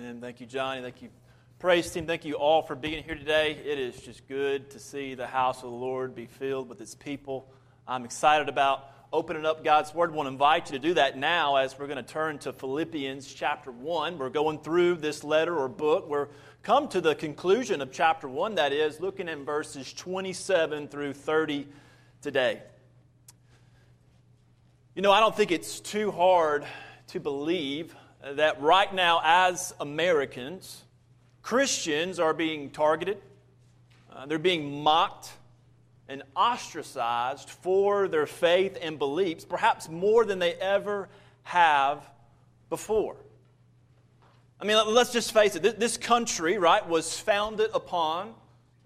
[0.00, 0.18] Amen.
[0.18, 0.80] Thank you, Johnny.
[0.80, 1.10] Thank you,
[1.58, 2.06] praise team.
[2.06, 3.50] Thank you all for being here today.
[3.62, 6.94] It is just good to see the house of the Lord be filled with its
[6.94, 7.52] people.
[7.86, 10.12] I'm excited about opening up God's Word.
[10.12, 12.54] I want to invite you to do that now as we're going to turn to
[12.54, 14.16] Philippians chapter 1.
[14.16, 16.08] We're going through this letter or book.
[16.08, 16.28] We're
[16.62, 21.68] come to the conclusion of chapter 1, that is, looking in verses 27 through 30
[22.22, 22.62] today.
[24.94, 26.64] You know, I don't think it's too hard
[27.08, 30.82] to believe that right now, as Americans,
[31.42, 33.18] Christians are being targeted,
[34.12, 35.30] uh, they're being mocked
[36.08, 41.08] and ostracized for their faith and beliefs, perhaps more than they ever
[41.44, 42.02] have
[42.68, 43.16] before.
[44.60, 48.34] I mean, let's just face it this country, right, was founded upon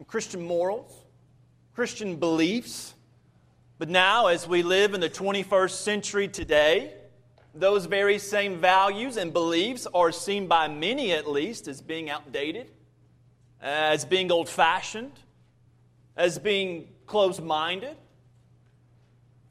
[0.07, 0.93] Christian morals,
[1.75, 2.95] Christian beliefs.
[3.79, 6.93] But now, as we live in the 21st century today,
[7.55, 12.71] those very same values and beliefs are seen by many, at least, as being outdated,
[13.61, 15.13] as being old fashioned,
[16.17, 17.97] as being closed minded.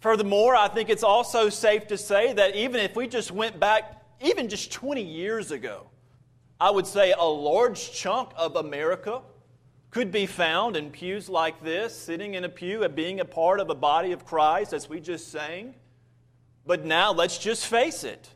[0.01, 4.03] Furthermore, I think it's also safe to say that even if we just went back,
[4.21, 5.87] even just 20 years ago,
[6.59, 9.21] I would say a large chunk of America
[9.91, 13.59] could be found in pews like this, sitting in a pew and being a part
[13.59, 15.75] of a body of Christ, as we just sang.
[16.65, 18.29] But now let's just face it.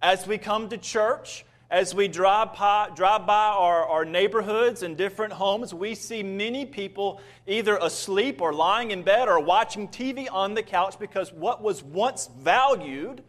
[0.00, 4.94] As we come to church, as we drive by, drive by our, our neighborhoods and
[4.94, 10.28] different homes, we see many people either asleep or lying in bed or watching TV
[10.30, 13.22] on the couch because what was once valued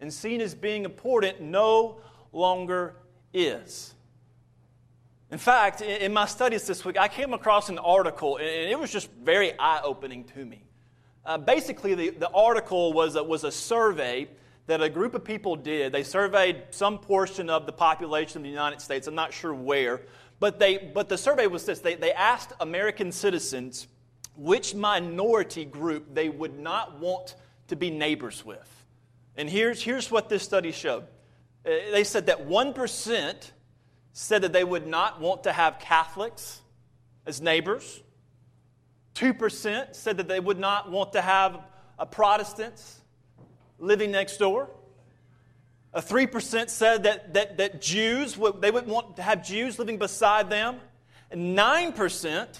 [0.00, 2.00] and seen as being important no
[2.32, 2.96] longer
[3.32, 3.94] is.
[5.30, 8.92] In fact, in my studies this week, I came across an article, and it was
[8.92, 10.65] just very eye opening to me.
[11.26, 14.28] Uh, basically, the, the article was a, was a survey
[14.68, 15.92] that a group of people did.
[15.92, 19.08] They surveyed some portion of the population of the United States.
[19.08, 20.02] I'm not sure where.
[20.38, 23.88] But, they, but the survey was this they, they asked American citizens
[24.36, 27.34] which minority group they would not want
[27.68, 28.84] to be neighbors with.
[29.36, 31.04] And here's, here's what this study showed
[31.64, 33.50] uh, they said that 1%
[34.12, 36.60] said that they would not want to have Catholics
[37.26, 38.02] as neighbors.
[39.16, 41.60] 2% said that they would not want to have
[41.98, 43.00] a Protestants
[43.78, 44.68] living next door.
[45.94, 50.50] A 3% said that, that, that Jews, they wouldn't want to have Jews living beside
[50.50, 50.76] them.
[51.30, 52.58] And 9%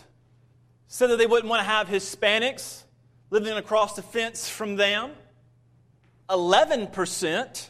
[0.88, 2.84] said that they wouldn't want to have Hispanics
[3.28, 5.10] living across the fence from them.
[6.30, 7.68] 11%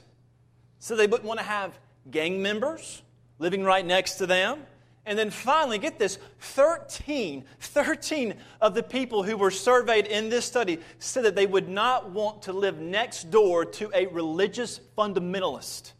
[0.78, 1.76] said they wouldn't want to have
[2.10, 3.02] gang members
[3.40, 4.62] living right next to them.
[5.06, 10.44] And then finally, get this 13, 13 of the people who were surveyed in this
[10.44, 15.92] study said that they would not want to live next door to a religious fundamentalist.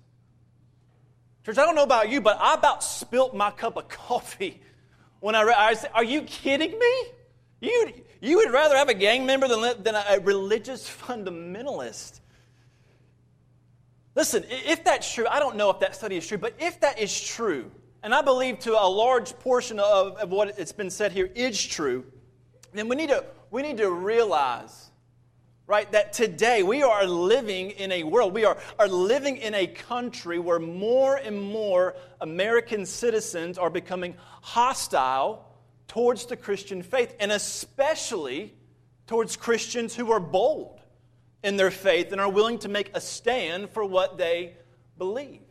[1.45, 4.61] Church, I don't know about you, but I about spilt my cup of coffee
[5.21, 5.57] when I read.
[5.57, 7.05] I said, Are you kidding me?
[7.61, 12.19] You, you would rather have a gang member than, than a religious fundamentalist.
[14.17, 16.99] Listen, if that's true, I don't know if that study is true, but if that
[16.99, 17.71] is true,
[18.03, 21.63] and I believe to a large portion of, of what it's been said here is
[21.63, 22.05] true,
[22.73, 24.91] then we need to, we need to realize,
[25.67, 29.67] right, that today we are living in a world, we are, are living in a
[29.67, 35.47] country where more and more American citizens are becoming hostile
[35.89, 38.53] towards the Christian faith, and especially
[39.07, 40.81] towards Christians who are bold
[41.43, 44.55] in their faith and are willing to make a stand for what they
[44.99, 45.46] believe.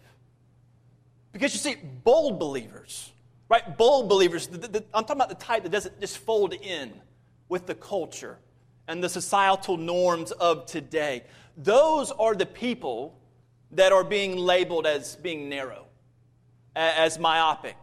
[1.35, 1.75] Because you see,
[2.05, 3.11] bold believers,
[3.49, 3.77] right?
[3.77, 6.93] Bold believers, the, the, I'm talking about the type that doesn't just fold in
[7.49, 8.37] with the culture
[8.87, 11.25] and the societal norms of today.
[11.57, 13.19] Those are the people
[13.71, 15.87] that are being labeled as being narrow,
[16.73, 17.75] as myopic,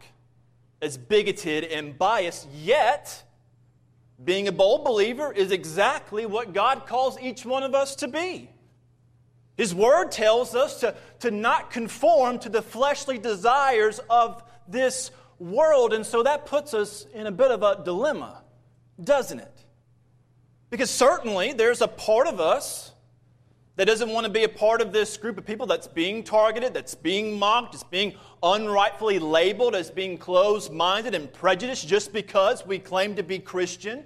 [0.80, 3.22] as bigoted and biased, yet,
[4.24, 8.48] being a bold believer is exactly what God calls each one of us to be.
[9.56, 15.92] His word tells us to, to not conform to the fleshly desires of this world.
[15.92, 18.42] And so that puts us in a bit of a dilemma,
[19.03, 19.65] doesn't it?
[20.71, 22.92] Because certainly there's a part of us
[23.77, 26.74] that doesn't want to be a part of this group of people that's being targeted,
[26.74, 32.66] that's being mocked, that's being unrightfully labeled as being closed minded and prejudiced just because
[32.66, 34.04] we claim to be Christian.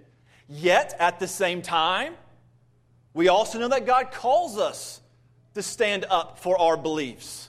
[0.48, 2.14] Yet, at the same time,
[3.12, 5.00] we also know that God calls us
[5.56, 7.48] to stand up for our beliefs,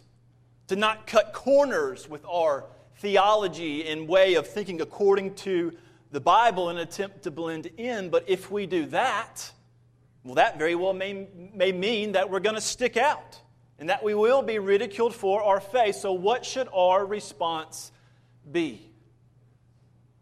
[0.67, 2.63] to not cut corners with our
[2.99, 5.73] theology and way of thinking according to
[6.11, 8.09] the Bible in an attempt to blend in.
[8.09, 9.51] But if we do that,
[10.23, 13.41] well, that very well may, may mean that we're going to stick out
[13.77, 15.97] and that we will be ridiculed for our faith.
[15.97, 17.91] So, what should our response
[18.49, 18.89] be?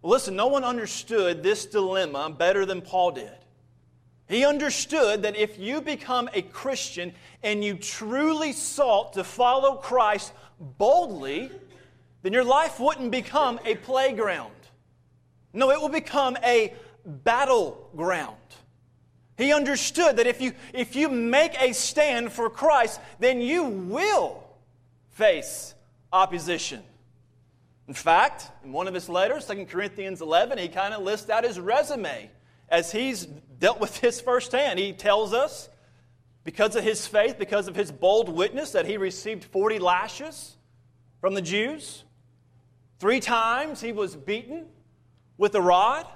[0.01, 3.44] Well, listen, no one understood this dilemma better than Paul did.
[4.27, 7.13] He understood that if you become a Christian
[7.43, 11.51] and you truly sought to follow Christ boldly,
[12.23, 14.51] then your life wouldn't become a playground.
[15.53, 16.73] No, it will become a
[17.05, 18.35] battleground.
[19.37, 24.43] He understood that if you, if you make a stand for Christ, then you will
[25.11, 25.75] face
[26.11, 26.81] opposition.
[27.87, 31.43] In fact, in one of his letters, 2 Corinthians 11, he kind of lists out
[31.43, 32.31] his resume
[32.69, 33.27] as he's
[33.59, 34.79] dealt with this firsthand.
[34.79, 35.69] He tells us,
[36.43, 40.57] because of his faith, because of his bold witness, that he received 40 lashes
[41.19, 42.03] from the Jews.
[42.99, 44.67] Three times he was beaten
[45.37, 46.07] with a rod.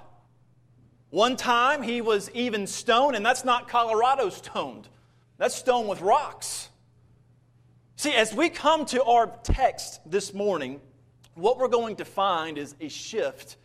[1.10, 4.88] One time he was even stoned, and that's not Colorado stoned,
[5.36, 6.68] that's stoned with rocks.
[7.96, 10.80] See, as we come to our text this morning,
[11.34, 13.56] what we're going to find is a shift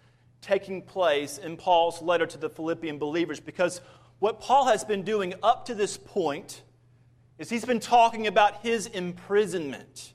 [0.45, 3.81] taking place in Paul's letter to the Philippian believers because
[4.19, 6.61] what Paul has been doing up to this point
[7.37, 10.13] is he's been talking about his imprisonment.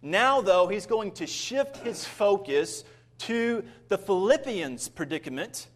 [0.00, 2.84] Now, though, he's going to shift his focus
[3.18, 5.68] to the Philippians' predicament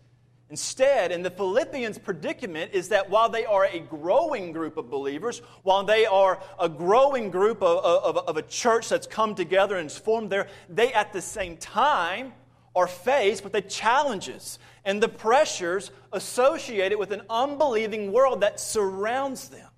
[0.51, 5.43] Instead, in the Philippians' predicament is that while they are a growing group of believers,
[5.63, 9.91] while they are a growing group of, of, of, a church that's come together and
[9.91, 12.33] is formed there, they at the same time
[12.75, 19.49] are faced with the challenges and the pressures associated with an unbelieving world that surrounds
[19.49, 19.69] them.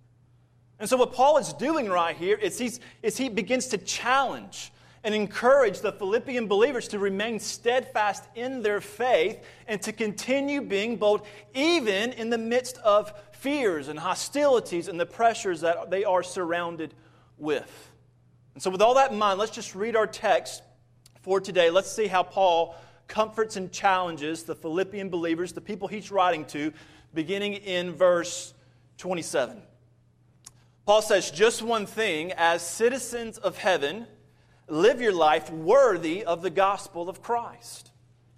[0.79, 4.73] And so, what Paul is doing right here is, he's, is he begins to challenge
[5.03, 10.97] and encourage the Philippian believers to remain steadfast in their faith and to continue being
[10.97, 16.23] bold, even in the midst of fears and hostilities and the pressures that they are
[16.23, 16.95] surrounded
[17.39, 17.91] with.
[18.55, 20.63] And so, with all that in mind, let's just read our text
[21.23, 21.71] for today.
[21.71, 22.77] Let's see how Paul
[23.09, 26.73] comforts and challenges the Philippian believers, the people he's writing to,
[27.13, 28.55] beginning in verse
[28.99, 29.61] 27.
[30.87, 34.07] Paul says, Just one thing, as citizens of heaven,
[34.69, 37.91] live your life worthy of the gospel of Christ.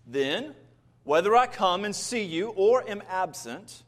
[0.06, 0.54] Then,
[1.04, 3.82] whether I come and see you or am absent,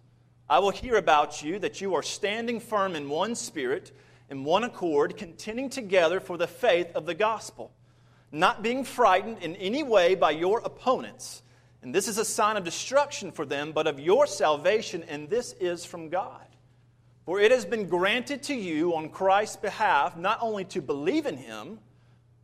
[0.49, 3.93] I will hear about you that you are standing firm in one spirit,
[4.29, 7.73] in one accord, contending together for the faith of the gospel,
[8.35, 11.43] not being frightened in any way by your opponents.
[11.83, 15.53] And this is a sign of destruction for them, but of your salvation, and this
[15.61, 16.47] is from God.
[17.27, 21.37] For it has been granted to you on Christ's behalf not only to believe in
[21.37, 21.79] him,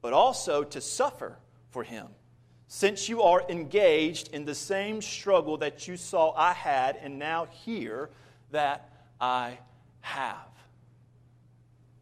[0.01, 1.37] but also to suffer
[1.71, 2.07] for him,
[2.69, 7.47] since you are engaged in the same struggle that you saw I had and now
[7.47, 8.11] hear
[8.53, 8.91] that
[9.21, 9.59] I
[10.01, 10.37] have.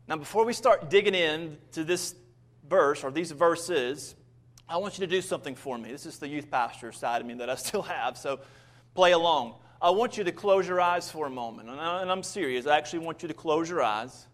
[0.06, 2.14] Now, before we start digging in to this
[2.68, 4.14] verse or these verses,
[4.68, 5.90] I want you to do something for me.
[5.90, 8.40] This is the youth pastor side of me that I still have, so
[8.94, 9.54] play along.
[9.80, 12.66] I want you to close your eyes for a moment, and I'm serious.
[12.66, 14.26] I actually want you to close your eyes.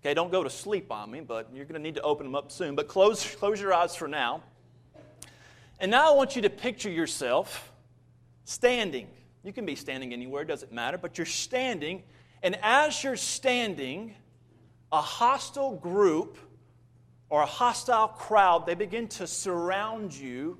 [0.00, 2.34] Okay, don't go to sleep on me, but you're going to need to open them
[2.34, 2.74] up soon.
[2.74, 4.42] But close, close your eyes for now.
[5.80, 7.72] And now I want you to picture yourself
[8.44, 9.08] standing.
[9.44, 12.02] You can be standing anywhere, doesn't matter, but you're standing.
[12.42, 14.14] And as you're standing,
[14.90, 16.38] a hostile group
[17.30, 20.58] or a hostile crowd, they begin to surround you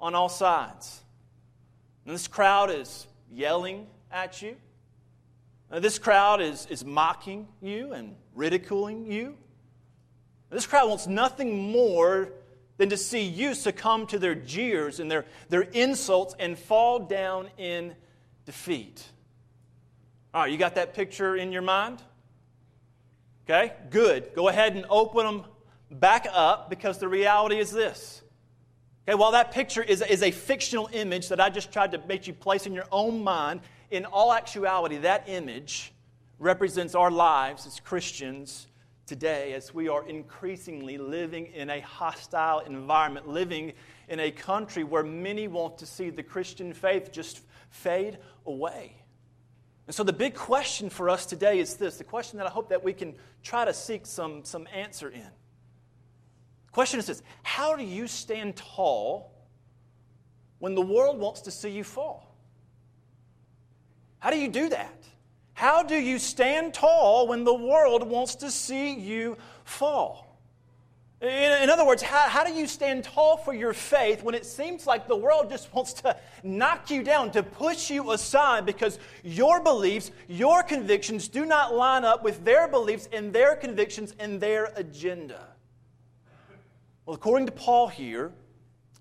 [0.00, 1.02] on all sides.
[2.04, 4.56] And this crowd is yelling at you.
[5.70, 9.36] Now, this crowd is, is mocking you and ridiculing you.
[10.50, 12.32] This crowd wants nothing more
[12.76, 17.48] than to see you succumb to their jeers and their, their insults and fall down
[17.58, 17.94] in
[18.44, 19.04] defeat.
[20.32, 22.00] All right, you got that picture in your mind?
[23.48, 24.34] Okay, good.
[24.34, 25.44] Go ahead and open them
[25.90, 28.22] back up because the reality is this.
[29.08, 32.26] Okay, while that picture is, is a fictional image that I just tried to make
[32.26, 35.92] you place in your own mind, in all actuality, that image
[36.38, 38.66] represents our lives as Christians
[39.06, 43.72] today as we are increasingly living in a hostile environment, living
[44.08, 48.96] in a country where many want to see the Christian faith just fade away.
[49.86, 52.70] And so the big question for us today is this the question that I hope
[52.70, 55.30] that we can try to seek some, some answer in.
[56.76, 59.32] Question is this How do you stand tall
[60.58, 62.36] when the world wants to see you fall?
[64.18, 65.02] How do you do that?
[65.54, 70.38] How do you stand tall when the world wants to see you fall?
[71.22, 71.28] In,
[71.62, 74.86] in, other words, how, how do you stand tall for your faith when it seems
[74.86, 79.62] like the world just wants to knock you down, to push you aside because your
[79.62, 84.74] beliefs, your convictions do not line up with their beliefs and their convictions and their
[84.76, 85.55] agenda?
[87.06, 88.32] Well, according to Paul here,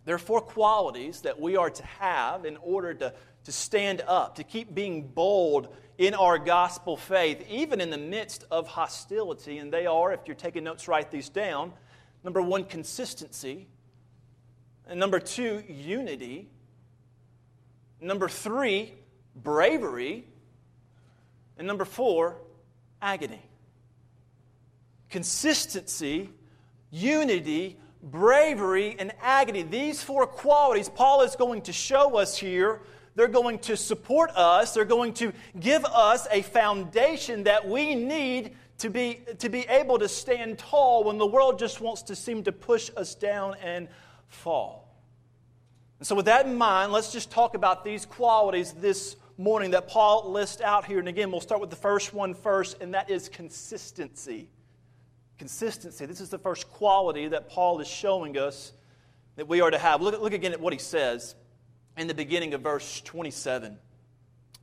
[0.06, 3.14] there are four qualities that we are to have in order to,
[3.46, 8.46] to stand up, to keep being bold in our gospel faith, even in the midst
[8.52, 9.58] of hostility.
[9.58, 11.74] And they are, if you're taking notes, write these down.
[12.24, 13.68] Number one, consistency.
[14.88, 16.48] And number two, unity.
[18.00, 18.94] Number three,
[19.36, 20.28] bravery.
[21.58, 22.38] And number four,
[23.02, 23.42] agony.
[25.10, 26.30] Consistency,
[26.92, 29.64] unity, bravery, and agony.
[29.64, 32.82] These four qualities Paul is going to show us here.
[33.16, 34.74] They're going to support us.
[34.74, 39.98] They're going to give us a foundation that we need to be, to be able
[40.00, 43.88] to stand tall when the world just wants to seem to push us down and
[44.28, 44.94] fall.
[46.00, 49.88] And so, with that in mind, let's just talk about these qualities this morning that
[49.88, 51.00] Paul lists out here.
[51.00, 54.50] And again, we'll start with the first one first, and that is consistency.
[55.38, 56.06] Consistency.
[56.06, 58.74] This is the first quality that Paul is showing us
[59.36, 60.02] that we are to have.
[60.02, 61.36] Look, look again at what he says
[61.98, 63.78] in the beginning of verse 27.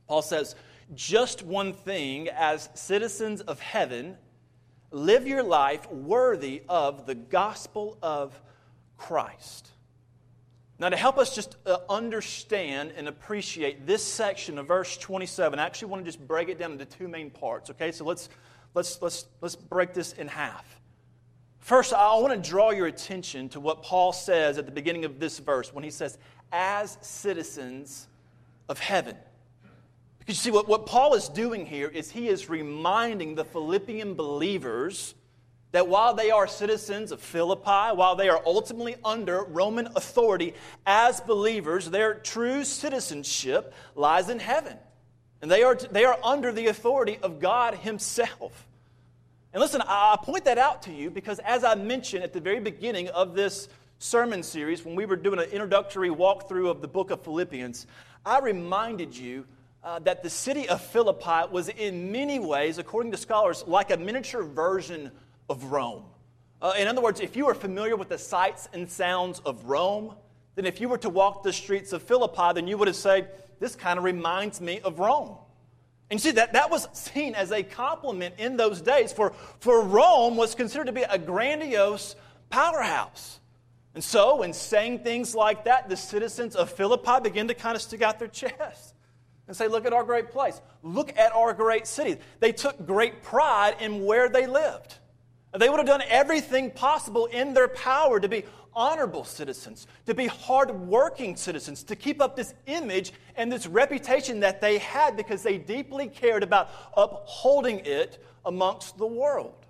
[0.07, 0.55] Paul says,
[0.93, 4.17] just one thing as citizens of heaven,
[4.91, 8.39] live your life worthy of the gospel of
[8.97, 9.69] Christ.
[10.79, 15.65] Now, to help us just uh, understand and appreciate this section of verse 27, I
[15.65, 17.91] actually want to just break it down into two main parts, okay?
[17.91, 18.27] So let's,
[18.73, 20.79] let's, let's, let's break this in half.
[21.59, 25.19] First, I want to draw your attention to what Paul says at the beginning of
[25.19, 26.17] this verse when he says,
[26.51, 28.07] as citizens
[28.67, 29.15] of heaven.
[30.19, 34.13] Because you see, what, what Paul is doing here is he is reminding the Philippian
[34.13, 35.15] believers
[35.73, 40.53] that while they are citizens of Philippi, while they are ultimately under Roman authority
[40.85, 44.77] as believers, their true citizenship lies in heaven.
[45.43, 48.65] And they are, they are under the authority of God Himself.
[49.51, 52.61] And listen, I point that out to you because, as I mentioned at the very
[52.61, 53.67] beginning of this
[53.99, 57.87] sermon series, when we were doing an introductory walkthrough of the book of Philippians,
[58.25, 59.45] I reminded you
[59.83, 63.97] uh, that the city of Philippi was in many ways, according to scholars, like a
[63.97, 65.11] miniature version
[65.49, 66.05] of Rome.
[66.61, 70.15] Uh, in other words, if you are familiar with the sights and sounds of Rome,
[70.55, 73.42] then if you were to walk the streets of Philippi, then you would have said,
[73.63, 75.37] This kind of reminds me of Rome.
[76.09, 79.81] And you see, that, that was seen as a compliment in those days, for, for
[79.81, 82.17] Rome was considered to be a grandiose
[82.49, 83.39] powerhouse.
[83.95, 87.81] And so, in saying things like that, the citizens of Philippi begin to kind of
[87.81, 88.95] stick out their chest
[89.47, 90.59] and say, Look at our great place.
[90.81, 92.17] Look at our great city.
[92.41, 94.95] They took great pride in where they lived.
[95.57, 98.43] They would have done everything possible in their power to be
[98.75, 104.61] honorable citizens, to be hardworking citizens, to keep up this image and this reputation that
[104.61, 109.65] they had because they deeply cared about upholding it amongst the world.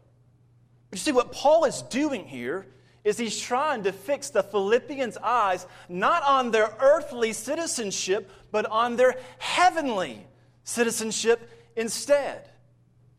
[0.89, 2.67] But you see, what Paul is doing here
[3.03, 8.95] is he's trying to fix the Philippians' eyes not on their earthly citizenship, but on
[8.95, 10.25] their heavenly
[10.63, 12.49] citizenship instead.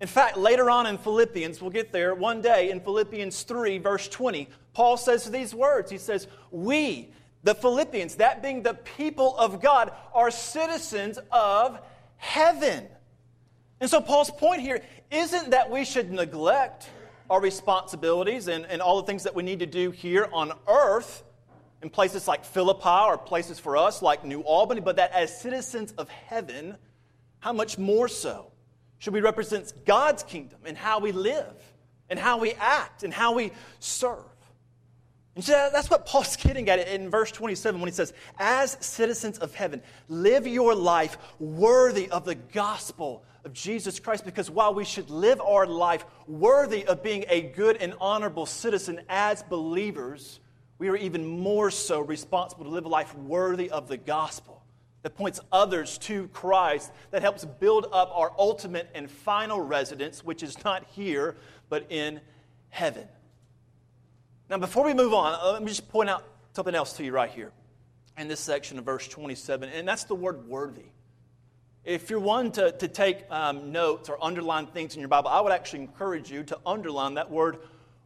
[0.04, 4.06] In fact, later on in Philippians, we'll get there one day in Philippians 3, verse
[4.06, 5.90] 20, Paul says these words.
[5.90, 7.08] He says, We,
[7.42, 11.80] the Philippians, that being the people of God, are citizens of
[12.18, 12.86] heaven.
[13.80, 16.90] And so Paul's point here isn't that we should neglect
[17.30, 21.22] our responsibilities and, and all the things that we need to do here on earth
[21.80, 25.92] in places like Philippi or places for us like New Albany, but that as citizens
[25.92, 26.76] of heaven,
[27.40, 28.50] how much more so
[29.04, 31.52] should we represent God's kingdom in how we live
[32.08, 34.24] and how we act and how we serve?
[35.34, 39.36] And so that's what Paul's getting at in verse 27 when he says, As citizens
[39.36, 44.86] of heaven, live your life worthy of the gospel of Jesus Christ because while we
[44.86, 50.40] should live our life worthy of being a good and honorable citizen as believers,
[50.78, 54.63] we are even more so responsible to live a life worthy of the gospel
[55.04, 60.42] that points others to Christ, that helps build up our ultimate and final residence, which
[60.42, 61.36] is not here,
[61.68, 62.22] but in
[62.70, 63.06] heaven.
[64.48, 67.12] Now, before we move on, uh, let me just point out something else to you
[67.12, 67.52] right here
[68.16, 70.86] in this section of verse 27, and that's the word worthy.
[71.84, 75.42] If you're one to, to take um, notes or underline things in your Bible, I
[75.42, 77.58] would actually encourage you to underline that word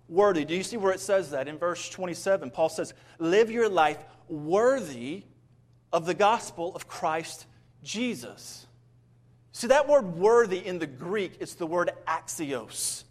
[0.08, 0.44] worthy.
[0.44, 1.46] Do you see where it says that?
[1.46, 5.22] In verse 27, Paul says, Live your life worthy
[5.92, 7.46] of the gospel of Christ
[7.82, 8.66] Jesus.
[9.52, 13.04] See, that word worthy in the Greek, it's the word axios.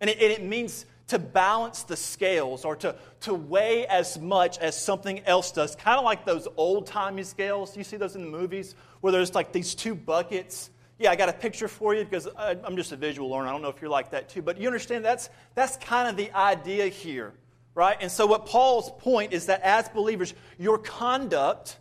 [0.00, 4.58] And it, and it means to balance the scales or to, to weigh as much
[4.58, 5.76] as something else does.
[5.76, 7.76] Kind of like those old timey scales.
[7.76, 10.70] You see those in the movies where there's like these two buckets.
[10.98, 13.48] Yeah, I got a picture for you because I, I'm just a visual learner.
[13.48, 14.42] I don't know if you're like that too.
[14.42, 17.32] But you understand that's, that's kind of the idea here,
[17.74, 17.96] right?
[18.00, 21.76] And so, what Paul's point is that as believers, your conduct,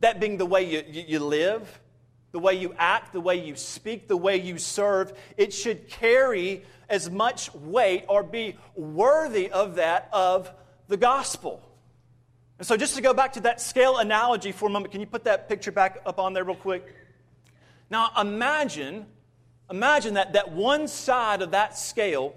[0.00, 1.80] that being the way you, you, you live,
[2.32, 6.64] the way you act, the way you speak, the way you serve, it should carry
[6.88, 10.50] as much weight or be worthy of that of
[10.88, 11.62] the gospel.
[12.58, 15.06] And so, just to go back to that scale analogy for a moment, can you
[15.06, 16.94] put that picture back up on there real quick?
[17.90, 19.06] Now, imagine,
[19.70, 22.34] imagine that, that one side of that scale,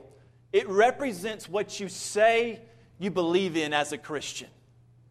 [0.52, 2.60] it represents what you say
[3.00, 4.50] you believe in as a Christian.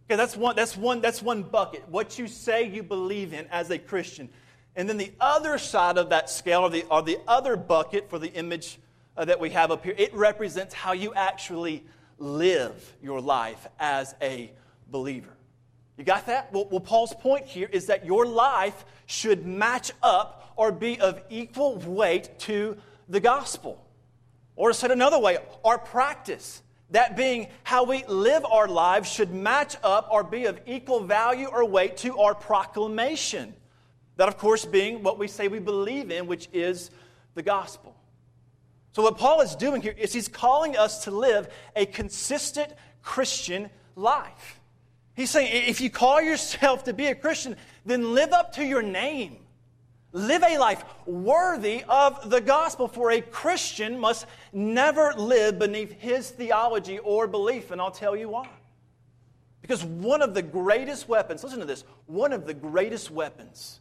[0.08, 1.86] Okay, that's one, that's one, that's one bucket.
[1.90, 4.30] What you say you believe in as a Christian.
[4.74, 8.18] And then the other side of that scale, or the, or the other bucket for
[8.18, 8.78] the image
[9.18, 11.84] uh, that we have up here, it represents how you actually
[12.16, 14.50] live your life as a
[14.90, 15.36] believer.
[15.98, 16.54] You got that?
[16.54, 21.20] Well, well, Paul's point here is that your life should match up or be of
[21.28, 22.78] equal weight to
[23.10, 23.84] the gospel.
[24.56, 29.76] Or said another way, our practice, that being how we live our lives, should match
[29.82, 33.54] up or be of equal value or weight to our proclamation.
[34.16, 36.90] That, of course, being what we say we believe in, which is
[37.34, 37.94] the gospel.
[38.92, 43.70] So, what Paul is doing here is he's calling us to live a consistent Christian
[43.94, 44.60] life.
[45.14, 48.82] He's saying if you call yourself to be a Christian, then live up to your
[48.82, 49.38] name.
[50.12, 56.30] Live a life worthy of the gospel, for a Christian must never live beneath his
[56.30, 58.48] theology or belief, and I'll tell you why.
[59.60, 63.80] Because one of the greatest weapons, listen to this, one of the greatest weapons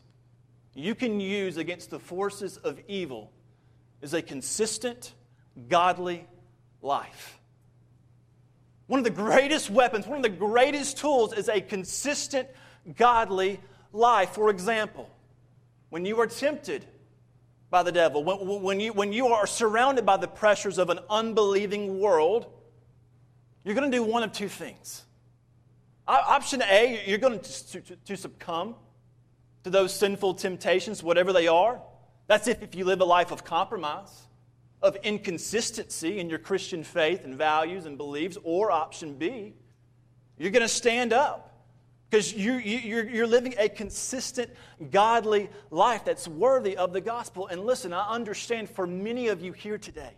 [0.74, 3.31] you can use against the forces of evil
[4.01, 5.13] is a consistent,
[5.69, 6.27] godly
[6.81, 7.39] life.
[8.88, 12.48] One of the greatest weapons, one of the greatest tools is a consistent,
[12.96, 13.60] godly
[13.91, 14.29] life.
[14.31, 15.10] For example,
[15.89, 16.86] when you are tempted
[17.70, 21.00] by the devil, when, when, you, when you are surrounded by the pressures of an
[21.10, 22.48] unbelieving world,
[23.63, 25.03] you're going to do one of two things.
[26.08, 28.75] Option A, you're going to, to, to succumb
[29.65, 31.82] to those sinful temptations, whatever they are.
[32.28, 34.28] That's if, if you live a life of compromise,
[34.82, 38.38] of inconsistency in your Christian faith and values and beliefs.
[38.43, 39.54] Or option B,
[40.38, 41.46] you're going to stand up
[42.10, 44.50] because you, you, you're, you're living a consistent,
[44.91, 47.48] godly life that's worthy of the gospel.
[47.48, 50.12] And listen, I understand for many of you here today,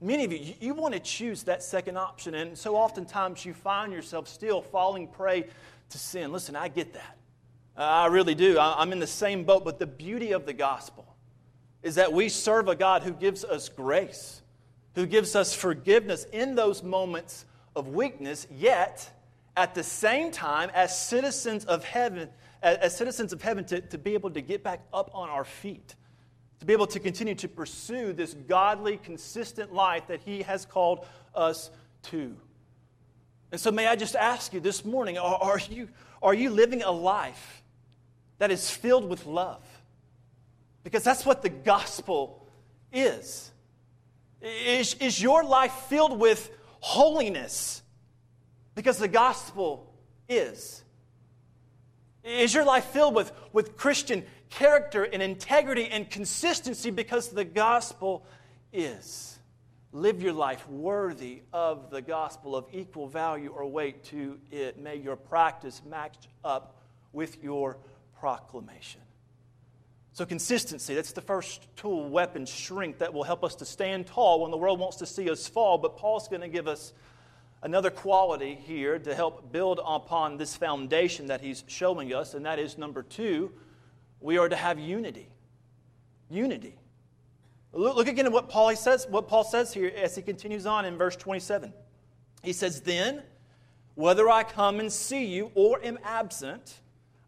[0.00, 2.34] many of you, you, you want to choose that second option.
[2.34, 5.46] And so oftentimes you find yourself still falling prey
[5.90, 6.32] to sin.
[6.32, 7.16] Listen, I get that.
[7.76, 8.58] I really do.
[8.58, 11.06] I'm in the same boat, but the beauty of the gospel
[11.82, 14.42] is that we serve a God who gives us grace,
[14.94, 19.10] who gives us forgiveness in those moments of weakness, yet
[19.56, 22.28] at the same time, as citizens of heaven,
[22.62, 25.94] as citizens of heaven, to, to be able to get back up on our feet,
[26.60, 31.06] to be able to continue to pursue this godly, consistent life that He has called
[31.34, 31.70] us
[32.04, 32.36] to.
[33.50, 35.88] And so, may I just ask you this morning are, are you,
[36.22, 37.62] are you living a life
[38.38, 39.62] that is filled with love?
[40.84, 42.46] Because that's what the gospel
[42.92, 43.50] is.
[44.40, 47.81] Is, is your life filled with holiness?
[48.74, 49.92] Because the gospel
[50.28, 50.82] is.
[52.24, 58.24] Is your life filled with, with Christian character and integrity and consistency because the gospel
[58.72, 59.38] is?
[59.92, 64.78] Live your life worthy of the gospel of equal value or weight to it.
[64.78, 66.78] May your practice match up
[67.12, 67.76] with your
[68.18, 69.02] proclamation.
[70.14, 74.42] So, consistency, that's the first tool, weapon, strength that will help us to stand tall
[74.42, 75.78] when the world wants to see us fall.
[75.78, 76.92] But Paul's going to give us
[77.62, 82.58] another quality here to help build upon this foundation that he's showing us, and that
[82.58, 83.52] is number two,
[84.20, 85.28] we are to have unity.
[86.28, 86.74] Unity.
[87.72, 90.84] Look, look again at what Paul says, what Paul says here as he continues on
[90.84, 91.72] in verse 27.
[92.42, 93.22] He says, Then,
[93.94, 96.80] whether I come and see you or am absent,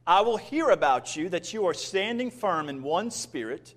[0.06, 3.74] I will hear about you that you are standing firm in one spirit,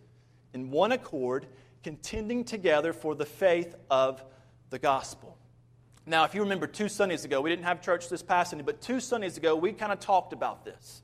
[0.54, 1.48] in one accord,
[1.84, 4.24] contending together for the faith of
[4.70, 5.37] the gospel.
[6.10, 8.80] Now, if you remember two Sundays ago, we didn't have church this past Sunday, but
[8.80, 11.02] two Sundays ago, we kind of talked about this.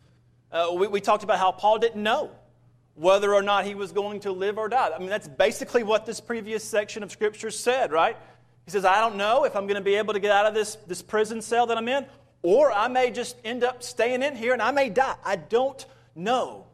[0.49, 2.31] Uh, we, we talked about how Paul didn't know
[2.95, 4.91] whether or not he was going to live or die.
[4.95, 8.15] I mean, that's basically what this previous section of Scripture said, right?
[8.63, 10.53] He says, I don't know if I'm going to be able to get out of
[10.53, 12.05] this, this prison cell that I'm in,
[12.41, 15.15] or I may just end up staying in here and I may die.
[15.25, 15.85] I don't
[16.15, 16.67] know.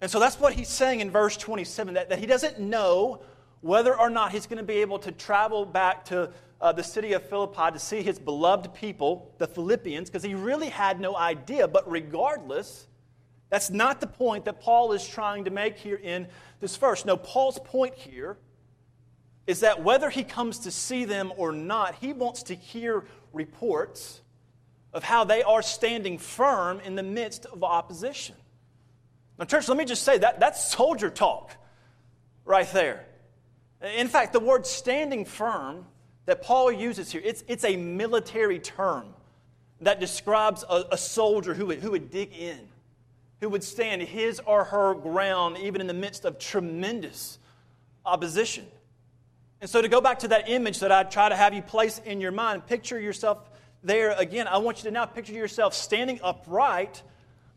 [0.00, 3.22] And so that's what he's saying in verse 27 that, that he doesn't know
[3.60, 6.30] whether or not he's going to be able to travel back to
[6.60, 10.68] uh, the city of Philippi to see his beloved people, the Philippians, because he really
[10.68, 11.66] had no idea.
[11.66, 12.86] But regardless,
[13.48, 16.28] that's not the point that Paul is trying to make here in
[16.60, 17.04] this verse.
[17.04, 18.36] No, Paul's point here
[19.46, 24.20] is that whether he comes to see them or not, he wants to hear reports
[24.92, 28.34] of how they are standing firm in the midst of opposition.
[29.38, 31.52] Now, church, let me just say that that's soldier talk
[32.44, 33.06] right there.
[33.96, 35.86] In fact, the word standing firm
[36.26, 39.14] that Paul uses here, it's, it's a military term
[39.80, 42.60] that describes a, a soldier who would, who would dig in,
[43.40, 47.38] who would stand his or her ground even in the midst of tremendous
[48.04, 48.66] opposition.
[49.60, 52.00] And so, to go back to that image that I try to have you place
[52.04, 53.50] in your mind, picture yourself
[53.82, 54.46] there again.
[54.46, 57.02] I want you to now picture yourself standing upright,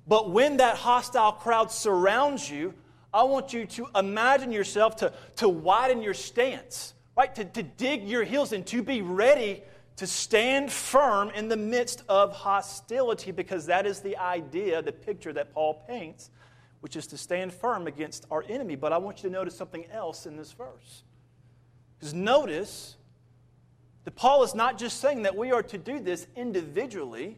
[0.08, 2.74] but when that hostile crowd surrounds you,
[3.14, 7.34] I want you to imagine yourself to, to widen your stance, right?
[7.36, 9.64] To, to dig your heels in, to be ready
[9.98, 15.32] to stand firm in the midst of hostility, because that is the idea, the picture
[15.34, 16.32] that Paul paints,
[16.82, 18.76] which is to stand firm against our enemy.
[18.76, 21.04] But I want you to notice something else in this verse.
[22.00, 22.96] Because notice
[24.04, 27.38] that Paul is not just saying that we are to do this individually,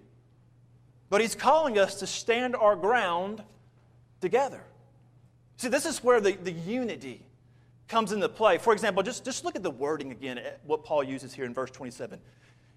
[1.10, 3.44] but he's calling us to stand our ground
[4.22, 4.64] together.
[5.58, 7.25] See, this is where the, the unity
[7.88, 8.58] comes into play.
[8.58, 11.54] For example, just, just look at the wording again, eh, what Paul uses here in
[11.54, 12.20] verse 27.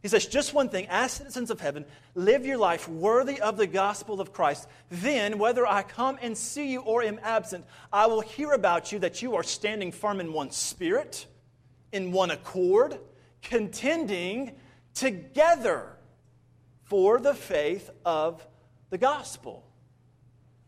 [0.02, 3.66] He says, Just one thing, as citizens of heaven, live your life worthy of the
[3.66, 4.68] gospel of Christ.
[4.90, 9.00] Then, whether I come and see you or am absent, I will hear about you
[9.00, 11.26] that you are standing firm in one spirit,
[11.92, 12.98] in one accord,
[13.42, 14.52] contending
[14.94, 15.96] together
[16.84, 18.46] for the faith of
[18.90, 19.64] the gospel.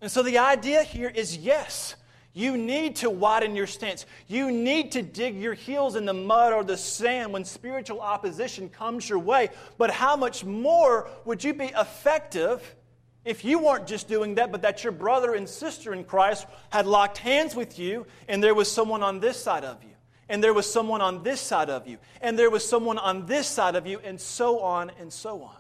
[0.00, 1.94] And so the idea here is yes,
[2.32, 4.06] you need to widen your stance.
[4.28, 8.68] You need to dig your heels in the mud or the sand when spiritual opposition
[8.68, 9.48] comes your way.
[9.78, 12.76] But how much more would you be effective
[13.24, 16.86] if you weren't just doing that, but that your brother and sister in Christ had
[16.86, 19.90] locked hands with you and there was someone on this side of you?
[20.28, 23.48] And there was someone on this side of you, and there was someone on this
[23.48, 25.56] side of you, and so on and so on.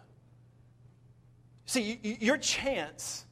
[1.66, 3.26] See, your chance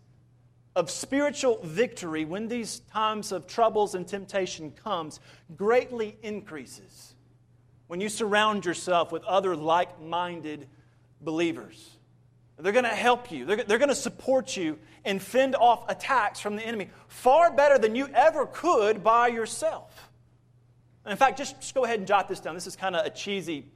[0.79, 5.19] of spiritual victory when these times of troubles and temptation comes
[5.57, 7.15] greatly increases
[7.89, 10.69] when you surround yourself with other like-minded
[11.21, 11.97] believers.
[12.59, 13.45] They're going to help you.
[13.45, 17.77] They're, they're going to support you and fend off attacks from the enemy far better
[17.77, 20.11] than you ever could by yourself.
[21.05, 22.55] And in fact just, just go ahead and jot this down.
[22.55, 23.67] This is kind of a cheesy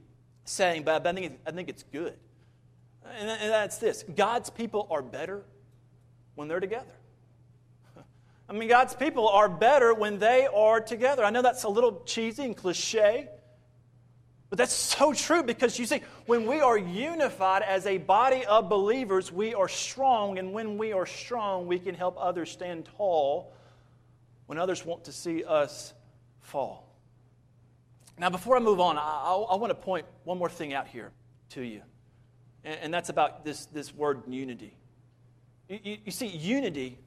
[0.45, 2.15] saying but i think, I think it's good.
[3.19, 4.05] And that's this.
[4.15, 5.43] God's people are better
[6.35, 6.93] when they're together.
[8.49, 11.23] I mean, God's people are better when they are together.
[11.23, 13.29] I know that's a little cheesy and cliche,
[14.49, 18.69] but that's so true because you see, when we are unified as a body of
[18.69, 23.51] believers, we are strong, and when we are strong, we can help others stand tall
[24.45, 25.93] when others want to see us
[26.41, 26.87] fall.
[28.19, 31.11] Now, before I move on, I, I, want to point one more thing out here
[31.49, 31.81] to you,
[32.63, 34.75] and, and that's about this, this word unity.
[35.69, 36.97] You, you, see, unity,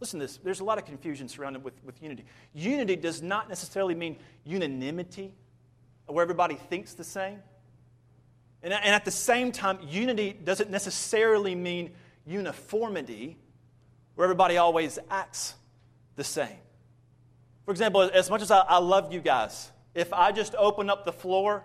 [0.00, 2.24] listen to this, there's a lot of confusion surrounded with, with unity.
[2.54, 5.32] Unity does not necessarily mean unanimity,
[6.06, 7.38] where everybody thinks the same.
[8.62, 11.92] And, and at the same time, unity doesn't necessarily mean
[12.26, 13.36] uniformity,
[14.14, 15.54] where everybody always acts
[16.16, 16.58] the same.
[17.64, 21.04] For example, as much as I, I love you guys, if I just open up
[21.04, 21.64] the floor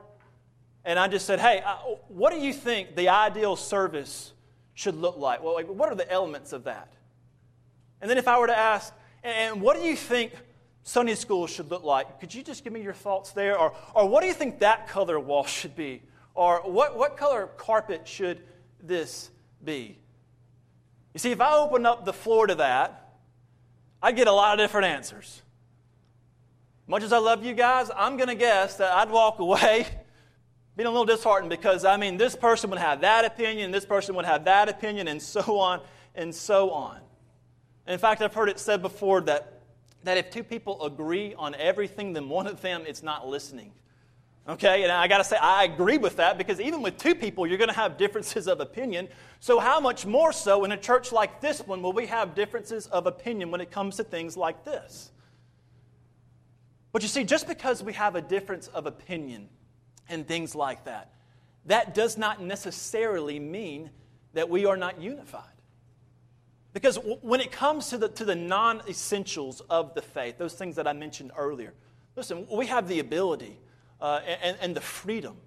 [0.83, 1.61] and I just said, hey,
[2.07, 4.33] what do you think the ideal service
[4.81, 5.43] should look like?
[5.43, 6.91] Well, like, what are the elements of that?
[8.01, 8.91] And then if I were to ask,
[9.23, 10.33] and what do you think
[10.81, 12.19] Sunday school should look like?
[12.19, 13.57] Could you just give me your thoughts there?
[13.57, 16.01] Or, or what do you think that color wall should be?
[16.33, 18.41] Or what, what color carpet should
[18.81, 19.29] this
[19.63, 19.99] be?
[21.13, 23.13] You see, if I open up the floor to that,
[24.01, 25.43] I get a lot of different answers.
[26.87, 29.85] Much as I love you guys, I'm going to guess that I'd walk away
[30.77, 34.15] being a little disheartened because, I mean, this person would have that opinion, this person
[34.15, 35.81] would have that opinion, and so on
[36.15, 36.99] and so on.
[37.87, 39.61] In fact, I've heard it said before that,
[40.03, 43.71] that if two people agree on everything, then one of them is not listening.
[44.47, 47.45] Okay, and I got to say, I agree with that because even with two people,
[47.45, 49.07] you're going to have differences of opinion.
[49.39, 52.87] So, how much more so in a church like this one will we have differences
[52.87, 55.11] of opinion when it comes to things like this?
[56.91, 59.47] But you see, just because we have a difference of opinion
[60.11, 61.13] and things like that.
[61.65, 63.89] That does not necessarily mean
[64.33, 65.43] that we are not unified.
[66.73, 70.75] Because when it comes to the, to the non essentials of the faith, those things
[70.77, 71.73] that I mentioned earlier,
[72.15, 73.57] Listen, we have the ability
[73.99, 75.37] uh, and, and the freedom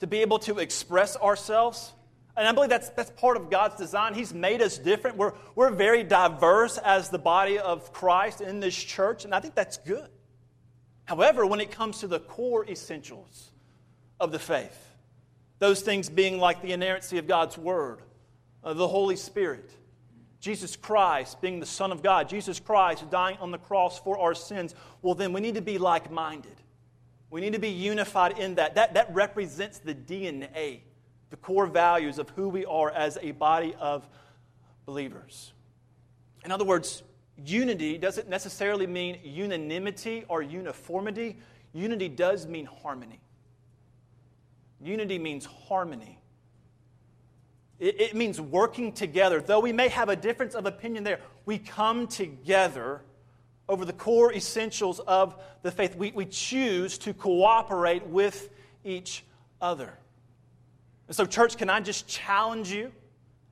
[0.00, 1.92] to be able to express ourselves.
[2.36, 4.14] And I believe that's, that's part of God's design.
[4.14, 5.16] He's made us different.
[5.16, 9.54] We're, we're very diverse as the body of Christ in this church, and I think
[9.54, 10.08] that's good.
[11.04, 13.52] However, when it comes to the core essentials
[14.20, 14.90] of the faith,
[15.58, 18.00] those things being like the inerrancy of God's Word,
[18.62, 19.70] uh, the Holy Spirit,
[20.40, 24.34] Jesus Christ being the Son of God, Jesus Christ dying on the cross for our
[24.34, 26.56] sins, well, then we need to be like minded.
[27.30, 28.76] We need to be unified in that.
[28.76, 28.94] that.
[28.94, 30.80] That represents the DNA,
[31.30, 34.08] the core values of who we are as a body of
[34.84, 35.52] believers.
[36.44, 37.02] In other words,
[37.44, 41.38] unity doesn't necessarily mean unanimity or uniformity.
[41.72, 43.20] Unity does mean harmony.
[44.80, 46.18] Unity means harmony.
[47.78, 49.40] It, it, means working together.
[49.40, 53.02] Though we may have a difference of opinion there, we come together
[53.68, 55.94] over the core essentials of the faith.
[55.94, 58.48] We, we choose to cooperate with
[58.84, 59.24] each
[59.60, 59.92] other.
[61.08, 62.92] And so, church, can I just challenge you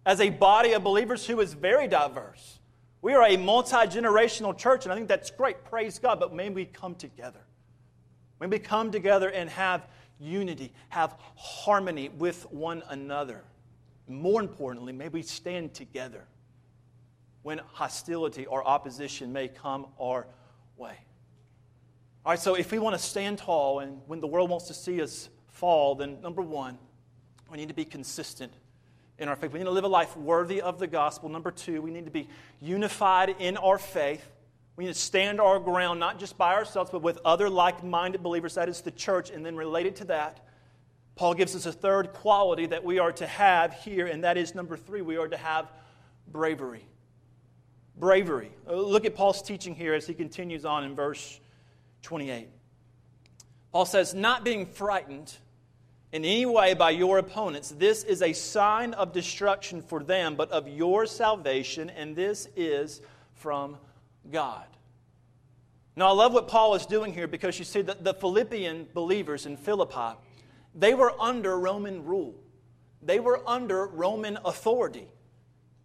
[0.07, 2.59] as a body of believers who is very diverse?
[3.03, 5.65] We are a multi generational church, and I think that's great.
[5.65, 6.19] Praise God.
[6.19, 7.41] But may we come together.
[8.41, 9.87] May we come together and have
[10.25, 13.43] unity, have harmony with one another.
[14.09, 16.25] More importantly, may we stand together
[17.43, 20.27] when hostility or opposition may come our
[20.77, 20.97] way.
[22.25, 24.75] All right, so if we want to stand tall and when the world wants to
[24.75, 26.79] see us fall, then number one,
[27.51, 28.53] we need to be consistent
[29.19, 29.53] in our faith.
[29.53, 31.29] We need to live a life worthy of the gospel.
[31.29, 32.29] Number two, we need to be
[32.61, 34.27] unified in our faith.
[34.77, 38.23] We need to stand our ground, not just by ourselves, but with other like minded
[38.23, 38.55] believers.
[38.55, 39.31] That is the church.
[39.31, 40.41] And then related to that,
[41.15, 44.55] Paul gives us a third quality that we are to have here, and that is
[44.55, 45.71] number three, we are to have
[46.27, 46.85] bravery
[47.97, 48.51] bravery.
[48.69, 51.41] Uh, look at Paul's teaching here as he continues on in verse
[52.03, 52.49] 28.
[53.73, 55.35] Paul says, Not being frightened
[56.13, 60.51] in any way by your opponents, this is a sign of destruction for them, but
[60.51, 63.01] of your salvation, and this is
[63.35, 63.81] from God.
[65.97, 69.47] Now, I love what Paul is doing here because you see that the Philippian believers
[69.47, 70.19] in Philippi,
[70.75, 72.35] they were under Roman rule.
[73.01, 75.09] They were under Roman authority.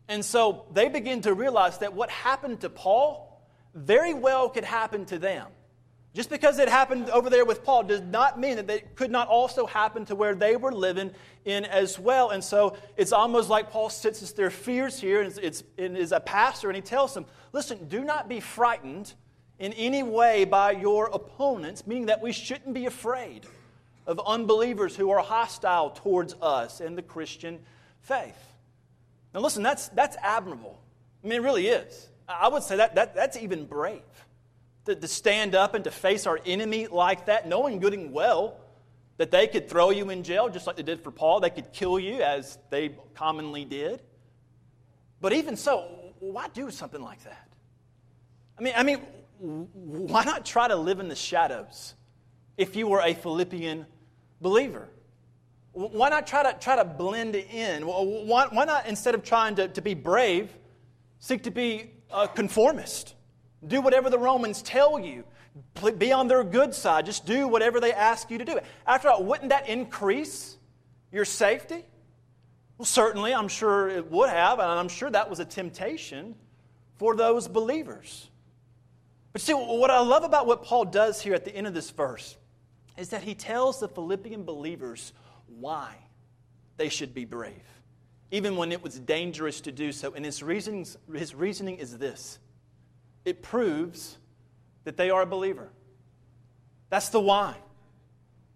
[0.07, 5.05] And so they begin to realize that what happened to Paul very well could happen
[5.05, 5.47] to them.
[6.15, 9.27] Just because it happened over there with Paul does not mean that it could not
[9.27, 11.11] also happen to where they were living
[11.45, 12.31] in as well.
[12.31, 16.19] And so it's almost like Paul senses their fears here and, it's, and is a
[16.19, 19.13] pastor and he tells them, listen, do not be frightened
[19.59, 23.45] in any way by your opponents, meaning that we shouldn't be afraid
[24.07, 27.59] of unbelievers who are hostile towards us and the Christian
[28.01, 28.53] faith.
[29.33, 30.79] Now, listen, that's, that's admirable.
[31.23, 32.09] I mean, it really is.
[32.27, 34.01] I would say that, that that's even brave
[34.89, 38.59] to, to stand up and to face our enemy like that, knowing good and well
[39.17, 41.39] that they could throw you in jail just like they did for Paul.
[41.39, 44.01] They could kill you as they commonly did.
[45.21, 47.47] But even so, why do something like that?
[48.57, 48.99] I mean, I mean,
[49.39, 51.95] why not try to live in the shadows
[52.57, 53.85] if you were a Philippian
[54.41, 54.89] believer?
[55.73, 57.85] Why not try to, try to blend in?
[57.85, 60.49] Why, why not, instead of trying to, to be brave,
[61.19, 63.15] seek to be a conformist?
[63.67, 65.23] Do whatever the Romans tell you.
[65.97, 67.05] Be on their good side.
[67.05, 68.59] Just do whatever they ask you to do.
[68.87, 70.57] After all, wouldn't that increase
[71.11, 71.83] your safety?
[72.77, 76.35] Well, certainly, I'm sure it would have, and I'm sure that was a temptation
[76.95, 78.29] for those believers.
[79.33, 81.89] But see, what I love about what Paul does here at the end of this
[81.89, 82.37] verse
[82.97, 85.13] is that he tells the Philippian believers
[85.47, 85.93] why
[86.77, 87.53] they should be brave,
[88.31, 90.13] even when it was dangerous to do so.
[90.13, 92.39] And his, his reasoning is this
[93.25, 94.17] it proves
[94.83, 95.69] that they are a believer.
[96.89, 97.55] That's the why.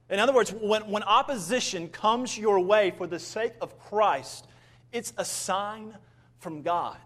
[0.09, 4.47] In other words, when, when opposition comes your way for the sake of Christ,
[4.91, 5.95] it's a sign
[6.39, 6.97] from God.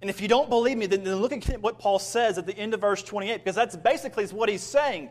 [0.00, 2.74] And if you don't believe me, then look at what Paul says at the end
[2.74, 5.10] of verse 28, because that's basically what he's saying.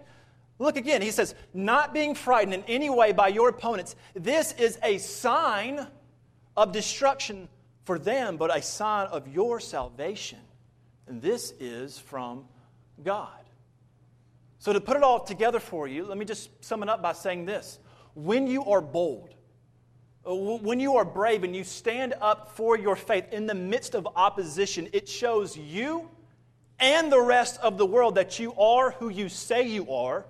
[0.59, 3.95] Look again, he says, not being frightened in any way by your opponents.
[4.13, 5.87] This is a sign
[6.57, 7.47] of destruction
[7.85, 10.39] for them, but a sign of your salvation.
[11.07, 12.45] And this is from
[13.03, 13.29] God.
[14.59, 17.13] So, to put it all together for you, let me just sum it up by
[17.13, 17.79] saying this.
[18.13, 19.33] When you are bold,
[20.29, 23.95] uh, when you are brave and you stand up for your faith in the midst
[23.95, 26.09] of opposition, it shows you
[26.79, 30.25] and the rest of the world that you are who you say you are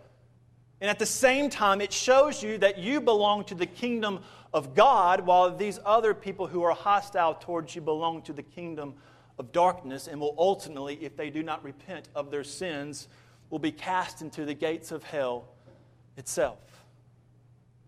[0.81, 4.73] and at the same time, it shows you that you belong to the kingdom of
[4.73, 8.95] God, while these other people who are hostile towards you belong to the kingdom
[9.37, 13.07] of darkness and will ultimately, if they do not repent of their sins,
[13.49, 15.47] will be cast into the gates of hell
[16.17, 16.59] itself.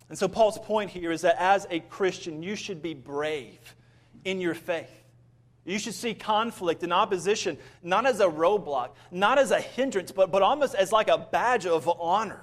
[0.09, 3.75] And so, Paul's point here is that as a Christian, you should be brave
[4.25, 4.91] in your faith.
[5.65, 10.29] You should see conflict and opposition not as a roadblock, not as a hindrance, but,
[10.29, 12.41] but almost as like a badge of honor.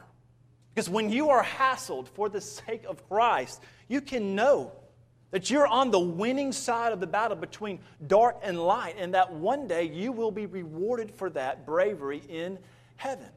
[0.75, 4.73] Because when you are hassled for the sake of Christ, you can know
[5.31, 9.33] that you're on the winning side of the battle between dark and light, and that
[9.33, 12.59] one day you will be rewarded for that bravery in
[12.97, 13.29] heaven.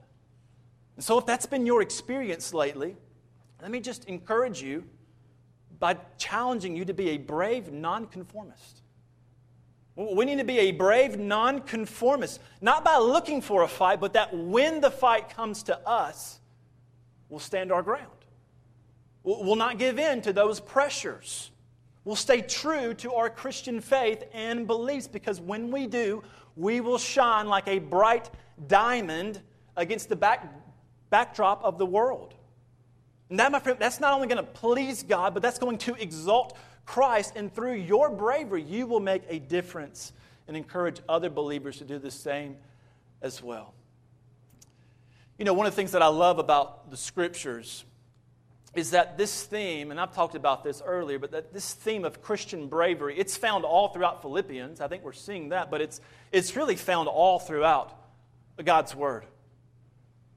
[0.96, 2.96] And so, if that's been your experience lately,
[3.62, 4.84] let me just encourage you
[5.80, 8.82] by challenging you to be a brave nonconformist.
[9.96, 14.36] We need to be a brave nonconformist, not by looking for a fight, but that
[14.36, 16.40] when the fight comes to us,
[17.30, 18.08] we'll stand our ground.
[19.24, 21.52] We'll not give in to those pressures.
[22.06, 26.22] We'll stay true to our Christian faith and beliefs because when we do,
[26.56, 28.30] we will shine like a bright
[28.68, 29.42] diamond
[29.78, 30.54] against the back,
[31.10, 32.34] backdrop of the world.
[33.30, 35.96] And that, my friend, that's not only going to please God, but that's going to
[35.96, 37.34] exalt Christ.
[37.36, 40.12] And through your bravery, you will make a difference
[40.48, 42.58] and encourage other believers to do the same
[43.22, 43.74] as well.
[45.38, 47.86] You know, one of the things that I love about the scriptures
[48.76, 52.22] is that this theme, and I've talked about this earlier, but that this theme of
[52.22, 54.82] Christian bravery, it's found all throughout Philippians.
[54.82, 57.96] I think we're seeing that, but it's, it's really found all throughout
[58.64, 59.26] God's Word.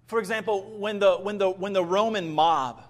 [0.06, 2.82] For example, when the, when the, when the Roman mob,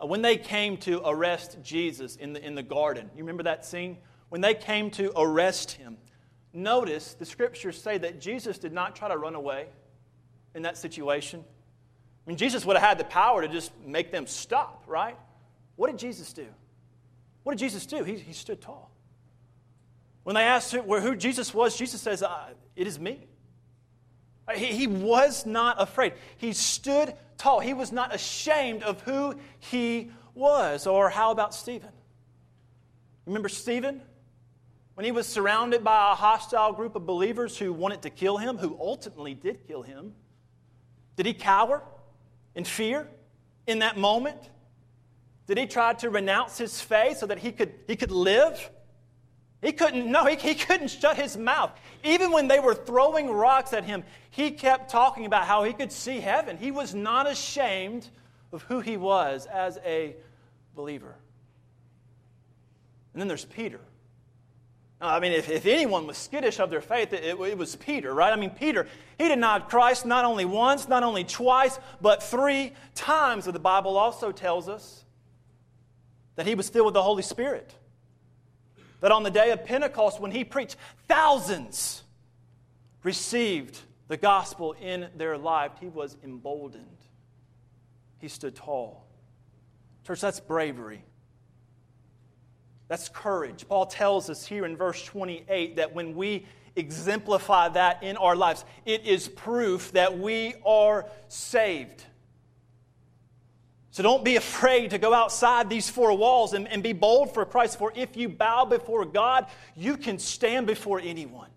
[0.00, 3.64] uh, when they came to arrest Jesus in the, in the garden, you remember that
[3.64, 3.96] scene?
[4.28, 5.96] When they came to arrest him,
[6.52, 9.66] notice the scriptures say that Jesus did not try to run away
[10.54, 11.44] in that situation.
[12.26, 15.16] I mean, Jesus would have had the power to just make them stop, right?
[15.76, 16.46] What did Jesus do?
[17.42, 18.02] What did Jesus do?
[18.02, 18.90] He, he stood tall.
[20.22, 23.26] When they asked who, who Jesus was, Jesus says, uh, It is me.
[24.54, 26.14] He, he was not afraid.
[26.38, 27.60] He stood tall.
[27.60, 30.86] He was not ashamed of who he was.
[30.86, 31.90] Or how about Stephen?
[33.26, 34.00] Remember Stephen?
[34.94, 38.56] When he was surrounded by a hostile group of believers who wanted to kill him,
[38.56, 40.14] who ultimately did kill him,
[41.16, 41.82] did he cower
[42.54, 43.08] in fear
[43.66, 44.38] in that moment?
[45.46, 48.70] Did he try to renounce his faith so that he could, he could live?
[49.60, 51.70] He couldn't, no, he, he couldn't shut his mouth.
[52.02, 55.90] Even when they were throwing rocks at him, he kept talking about how he could
[55.90, 56.56] see heaven.
[56.58, 58.08] He was not ashamed
[58.52, 60.16] of who he was as a
[60.74, 61.14] believer.
[63.12, 63.80] And then there's Peter.
[65.00, 68.14] Uh, I mean, if, if anyone was skittish of their faith, it, it, was Peter,
[68.14, 68.32] right?
[68.32, 68.86] I mean, Peter,
[69.18, 73.44] he denied Christ not only once, not only twice, but three times.
[73.44, 75.04] The Bible also tells us
[76.36, 77.74] that he was filled with the Holy Spirit
[79.00, 80.76] that on the day of Pentecost, when he preached,
[81.08, 82.02] thousands
[83.02, 83.78] received
[84.08, 85.72] the gospel in their life.
[85.78, 86.86] He was emboldened,
[88.18, 89.06] he stood tall.
[90.06, 91.04] Church, that's bravery.
[92.88, 93.66] That's courage.
[93.68, 98.64] Paul tells us here in verse 28 that when we exemplify that in our lives,
[98.84, 102.04] it is proof that we are saved.
[103.90, 107.44] So don't be afraid to go outside these four walls and, and be bold for
[107.44, 111.48] Christ, for if you bow before God, you can stand before anyone.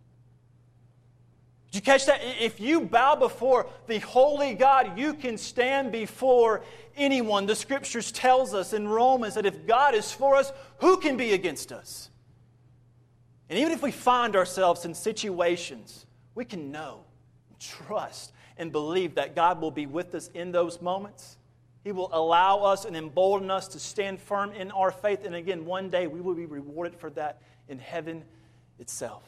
[1.72, 2.22] Did you catch that?
[2.40, 6.64] If you bow before the holy God, you can stand before
[6.98, 7.46] anyone.
[7.46, 11.34] The scriptures tells us in Romans that if God is for us, who can be
[11.34, 12.10] against us?
[13.50, 16.06] And even if we find ourselves in situations,
[16.36, 17.06] we can know,
[17.60, 21.38] trust, and believe that God will be with us in those moments.
[21.84, 25.24] He will allow us and embolden us to stand firm in our faith.
[25.24, 28.24] And again, one day we will be rewarded for that in heaven
[28.80, 29.24] itself.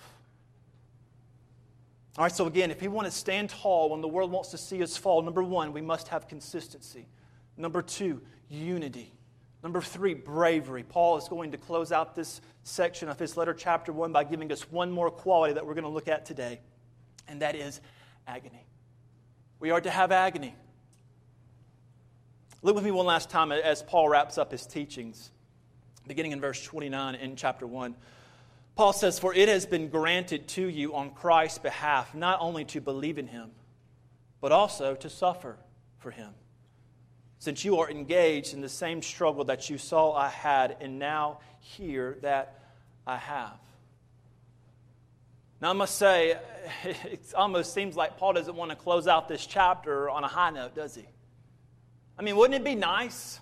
[2.17, 4.58] All right, so again, if we want to stand tall when the world wants to
[4.58, 7.08] see us fall, number one, we must have consistency.
[7.59, 9.13] Number two, unity.
[9.61, 10.83] Number three, bravery.
[10.83, 14.51] Paul is going to close out this section of his letter, chapter one, by giving
[14.51, 16.61] us one more quality that we're going to look at today,
[17.27, 17.81] and that is
[18.25, 18.65] agony.
[19.59, 20.55] We are to have agony.
[22.61, 25.29] Look with me one last time as Paul wraps up his teachings,
[26.07, 27.95] beginning in verse 29 in chapter 1.
[28.75, 32.79] Paul says, For it has been granted to you on Christ's behalf not only to
[32.79, 33.51] believe in him,
[34.39, 35.57] but also to suffer
[35.97, 36.29] for him,
[37.39, 41.40] since you are engaged in the same struggle that you saw I had and now
[41.60, 42.60] hear that
[43.08, 43.58] I have.
[45.62, 46.37] Now, I must say,
[46.83, 50.52] it almost seems like Paul doesn't want to close out this chapter on a high
[50.52, 51.06] note, does he?
[52.17, 53.40] I mean, wouldn't it be nice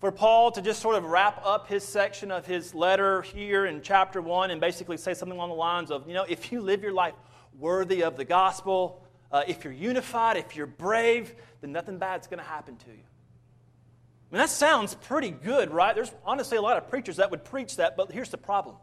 [0.00, 3.80] for Paul to just sort of wrap up his section of his letter here in
[3.80, 6.82] chapter 1 and basically say something along the lines of, you know, if you live
[6.82, 7.14] your life
[7.58, 11.34] worthy of the gospel, uh, if you're unified, if you're brave,
[11.64, 12.92] then nothing bad's going to happen to you.
[12.92, 15.94] I mean, that sounds pretty good, right?
[15.94, 18.76] There's honestly a lot of preachers that would preach that, but here's the problem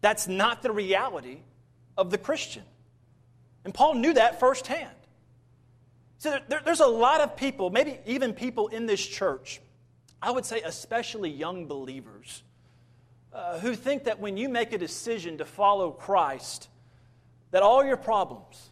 [0.00, 1.38] that's not the reality
[1.96, 2.64] of the Christian.
[3.64, 4.90] And Paul knew that firsthand.
[6.18, 9.60] So there, there's a lot of people, maybe even people in this church,
[10.20, 12.42] I would say especially young believers,
[13.32, 16.68] uh, who think that when you make a decision to follow Christ,
[17.52, 18.71] that all your problems,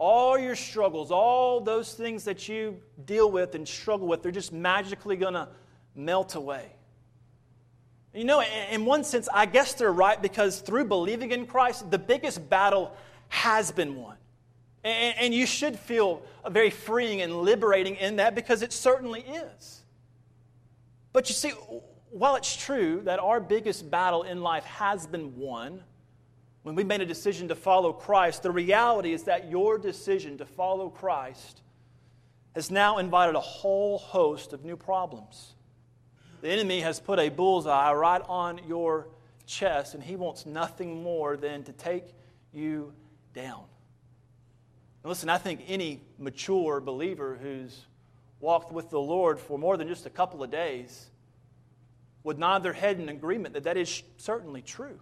[0.00, 4.50] all your struggles, all those things that you deal with and struggle with, they're just
[4.50, 5.46] magically going to
[5.94, 6.72] melt away.
[8.14, 8.42] You know,
[8.72, 12.96] in one sense, I guess they're right because through believing in Christ, the biggest battle
[13.28, 14.16] has been won.
[14.82, 19.82] And, you should feel very freeing and liberating in that because it certainly is.
[21.12, 21.50] But you see,
[22.10, 25.82] while it's true that our biggest battle in life has been won,
[26.70, 30.46] when we made a decision to follow Christ, the reality is that your decision to
[30.46, 31.62] follow Christ
[32.54, 35.54] has now invited a whole host of new problems.
[36.42, 39.08] The enemy has put a bullseye right on your
[39.46, 42.04] chest, and he wants nothing more than to take
[42.52, 42.92] you
[43.34, 43.64] down.
[45.02, 47.84] Now listen, I think any mature believer who's
[48.38, 51.10] walked with the Lord for more than just a couple of days
[52.22, 55.00] would nod their head in agreement that that is certainly true.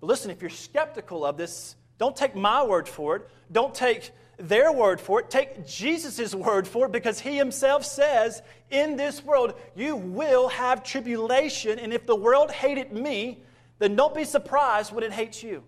[0.00, 3.28] But listen, if you're skeptical of this, don't take my word for it.
[3.50, 5.30] Don't take their word for it.
[5.30, 10.84] Take Jesus' word for it because he himself says, In this world, you will have
[10.84, 11.78] tribulation.
[11.78, 13.42] And if the world hated me,
[13.78, 15.64] then don't be surprised when it hates you.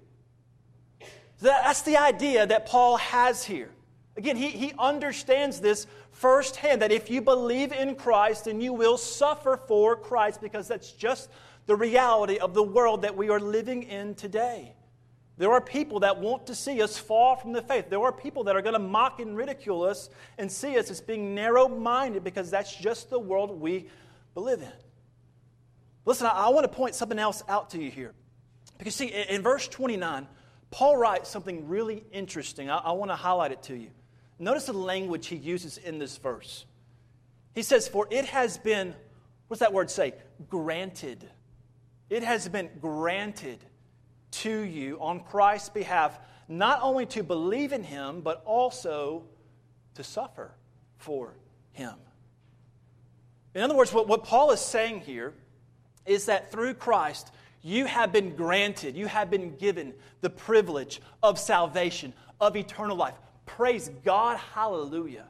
[1.40, 3.70] That's the idea that Paul has here.
[4.16, 8.98] Again, he, he understands this firsthand that if you believe in Christ, then you will
[8.98, 11.30] suffer for Christ because that's just
[11.66, 14.74] the reality of the world that we are living in today.
[15.40, 17.88] There are people that want to see us fall from the faith.
[17.88, 21.00] There are people that are going to mock and ridicule us and see us as
[21.00, 23.88] being narrow minded because that's just the world we
[24.34, 24.72] live in.
[26.04, 28.12] Listen, I, I want to point something else out to you here.
[28.76, 30.26] Because, see, in, in verse 29,
[30.70, 32.68] Paul writes something really interesting.
[32.68, 33.88] I, I want to highlight it to you.
[34.38, 36.64] Notice the language he uses in this verse.
[37.54, 38.94] He says, For it has been,
[39.48, 40.14] what's that word say?
[40.48, 41.28] Granted.
[42.10, 43.64] It has been granted
[44.32, 49.24] to you on Christ's behalf, not only to believe in him, but also
[49.94, 50.50] to suffer
[50.98, 51.34] for
[51.72, 51.94] him.
[53.54, 55.34] In other words, what, what Paul is saying here
[56.04, 57.30] is that through Christ,
[57.62, 63.14] you have been granted, you have been given the privilege of salvation, of eternal life.
[63.46, 65.26] Praise God, hallelujah.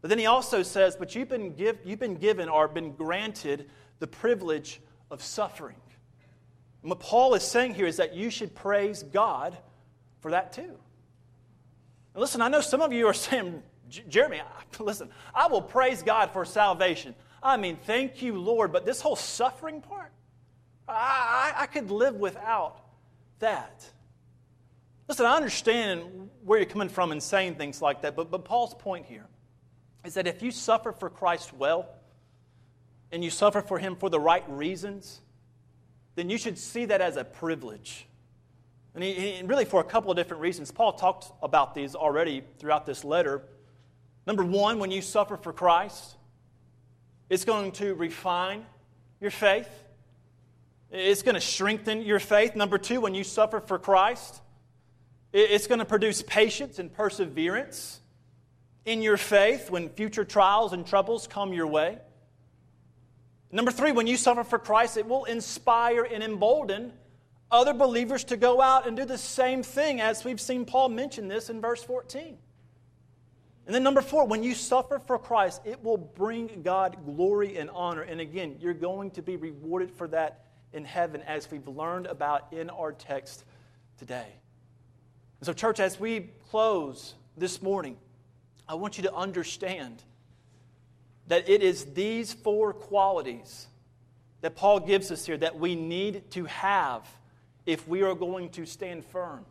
[0.00, 3.70] But then he also says, but you've been, give, you've been given or been granted
[4.00, 4.80] the privilege
[5.10, 5.76] of suffering.
[6.82, 9.56] And what Paul is saying here is that you should praise God
[10.20, 10.62] for that too.
[12.14, 14.42] And listen, I know some of you are saying, Jeremy,
[14.78, 17.14] listen, I will praise God for salvation.
[17.42, 20.10] I mean, thank you, Lord, but this whole suffering part,
[20.88, 22.80] I, I, I could live without
[23.38, 23.84] that.
[25.08, 28.74] Listen, I understand where you're coming from in saying things like that, but, but Paul's
[28.74, 29.26] point here
[30.04, 31.88] is that if you suffer for Christ well,
[33.12, 35.20] and you suffer for him for the right reasons,
[36.14, 38.06] then you should see that as a privilege.
[38.94, 40.70] And, he, really, for a couple of different reasons.
[40.70, 43.42] Paul talked about these already throughout this letter.
[44.26, 46.16] Number one, when you suffer for Christ,
[47.28, 48.64] it's going to refine
[49.20, 49.68] your faith.
[50.90, 52.54] It's going to strengthen your faith.
[52.54, 54.40] Number two, when you suffer for Christ,
[55.32, 58.00] it's going to produce patience and perseverance
[58.84, 61.98] in your faith when future trials and troubles come your way.
[63.50, 66.92] Number three, when you suffer for Christ, it will inspire and embolden
[67.50, 71.28] other believers to go out and do the same thing, as we've seen Paul mention
[71.28, 72.36] this in verse 14.
[73.66, 77.70] And then, number four, when you suffer for Christ, it will bring God glory and
[77.70, 78.02] honor.
[78.02, 82.52] And again, you're going to be rewarded for that in heaven, as we've learned about
[82.52, 83.44] in our text
[83.96, 84.26] today.
[85.40, 87.96] And so, church, as we close this morning,
[88.68, 90.02] I want you to understand
[91.28, 93.66] that it is these four qualities
[94.40, 97.08] that Paul gives us here that we need to have
[97.64, 99.44] if we are going to stand firm,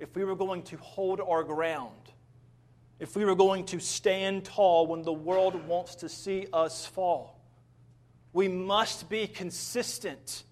[0.00, 1.92] if we were going to hold our ground,
[2.98, 7.38] if we were going to stand tall when the world wants to see us fall.
[8.32, 10.42] We must be consistent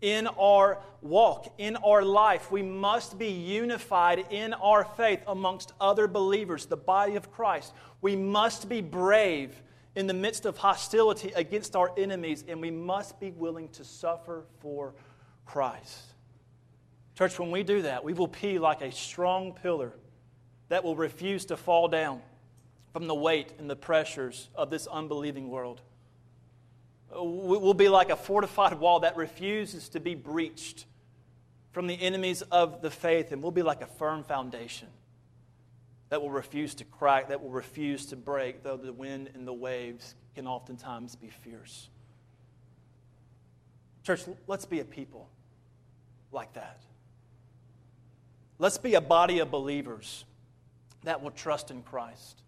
[0.00, 2.50] in our walk, in our life.
[2.50, 7.74] We must be unified in our faith amongst other believers, the body of Christ.
[8.00, 9.62] We must be brave
[9.96, 14.44] in the midst of hostility against our enemies, and we must be willing to suffer
[14.60, 14.94] for
[15.46, 16.04] Christ.
[17.16, 19.94] Church, when we do that, we will be like a strong pillar
[20.68, 22.20] that will refuse to fall down
[22.92, 25.80] from the weight and the pressures of this unbelieving world.
[27.10, 30.84] We'll be like a fortified wall that refuses to be breached
[31.72, 34.88] from the enemies of the faith, and we'll be like a firm foundation
[36.08, 39.52] that will refuse to crack, that will refuse to break, though the wind and the
[39.52, 41.88] waves can oftentimes be fierce.
[44.04, 45.28] Church, let's be a people
[46.30, 46.80] like that.
[48.58, 50.24] Let's be a body of believers
[51.02, 52.42] that will trust in Christ,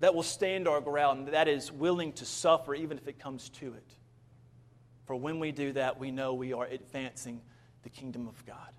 [0.00, 3.72] that will stand our ground, that is willing to suffer even if it comes to
[3.72, 3.94] it.
[5.06, 7.40] For when we do that, we know we are advancing
[7.82, 8.72] the kingdom of God.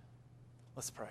[0.76, 1.10] Let's pray.